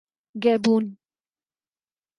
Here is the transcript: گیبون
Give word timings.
گیبون 0.43 0.85